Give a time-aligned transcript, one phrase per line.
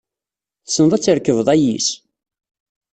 [0.65, 1.87] Tessneḍ ad trekbeḍ ayis?